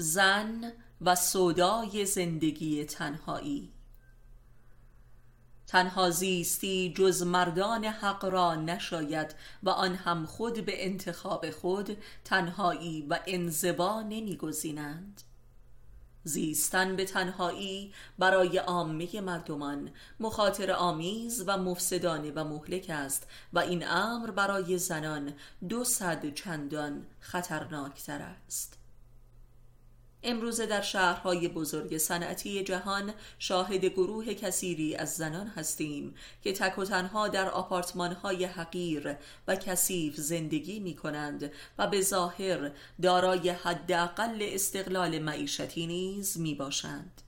[0.00, 3.72] زن و سودای زندگی تنهایی.
[5.66, 13.06] تنها زیستی جز مردان حق را نشاید و آن هم خود به انتخاب خود تنهایی
[13.10, 15.22] و انزبا نمیگزینند.
[16.24, 19.90] زیستن به تنهایی برای عامه مردمان
[20.20, 25.34] مخاطر آمیز و مفسدانه و مهلک است و این امر برای زنان
[25.68, 28.77] دو صد چندان خطرناکتر است.
[30.22, 36.84] امروزه در شهرهای بزرگ صنعتی جهان شاهد گروه کثیری از زنان هستیم که تک و
[36.84, 39.16] تنها در آپارتمانهای حقیر
[39.48, 42.70] و کثیف زندگی می کنند و به ظاهر
[43.02, 47.27] دارای حداقل استقلال معیشتی نیز می باشند.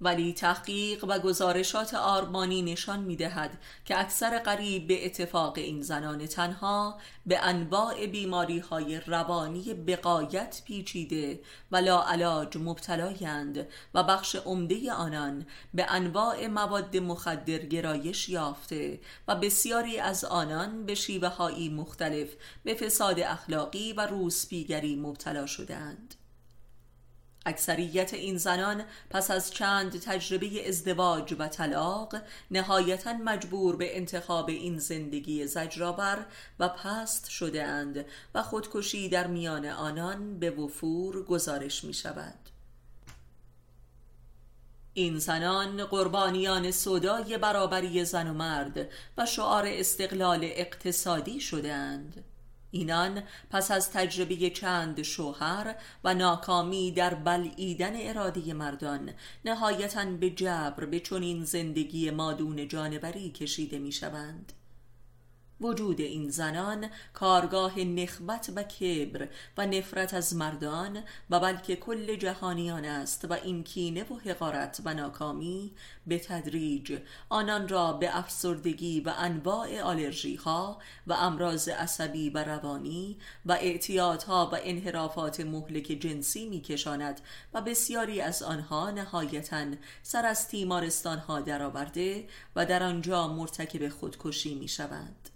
[0.00, 6.26] ولی تحقیق و گزارشات آرمانی نشان می دهد که اکثر قریب به اتفاق این زنان
[6.26, 15.46] تنها به انواع بیماری های روانی بقایت پیچیده و لاعلاج مبتلایند و بخش عمده آنان
[15.74, 22.28] به انواع مواد مخدر گرایش یافته و بسیاری از آنان به شیوه هایی مختلف
[22.64, 26.14] به فساد اخلاقی و روسپیگری مبتلا شدند.
[27.46, 32.16] اکثریت این زنان پس از چند تجربه ازدواج و طلاق
[32.50, 36.26] نهایتا مجبور به انتخاب این زندگی زجرآور
[36.58, 42.38] و پست شده اند و خودکشی در میان آنان به وفور گزارش می شود.
[44.94, 48.88] این زنان قربانیان صدای برابری زن و مرد
[49.18, 52.24] و شعار استقلال اقتصادی شده اند.
[52.76, 55.74] اینان پس از تجربه چند شوهر
[56.04, 59.10] و ناکامی در بلعیدن اراده مردان
[59.44, 64.52] نهایتا به جبر به چنین زندگی مادون جانوری کشیده می شوند
[65.60, 72.84] وجود این زنان کارگاه نخوت و کبر و نفرت از مردان و بلکه کل جهانیان
[72.84, 75.72] است و این کینه و حقارت و ناکامی
[76.06, 83.18] به تدریج آنان را به افسردگی و انواع آلرژی ها و امراض عصبی و روانی
[83.46, 87.20] و اعتیادها و انحرافات مهلک جنسی می کشاند
[87.54, 89.66] و بسیاری از آنها نهایتا
[90.02, 95.30] سر از تیمارستان ها درآورده و در آنجا مرتکب خودکشی می شوند.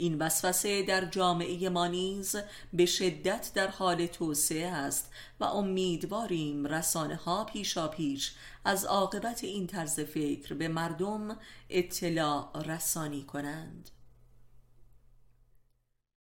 [0.00, 2.36] این وسوسه در جامعه ما نیز
[2.72, 5.10] به شدت در حال توسعه است
[5.40, 11.36] و امیدواریم رسانه ها پیشا پیش از عاقبت این طرز فکر به مردم
[11.70, 13.90] اطلاع رسانی کنند.